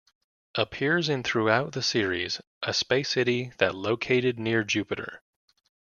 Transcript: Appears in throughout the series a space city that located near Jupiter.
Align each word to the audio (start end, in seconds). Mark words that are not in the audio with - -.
Appears 0.55 1.09
in 1.09 1.21
throughout 1.21 1.73
the 1.73 1.83
series 1.83 2.41
a 2.63 2.73
space 2.73 3.09
city 3.09 3.51
that 3.59 3.75
located 3.75 4.39
near 4.39 4.63
Jupiter. 4.63 5.21